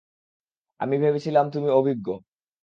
[0.79, 2.07] আমি ভেবেছিলাম তুমি অভিজ্ঞ।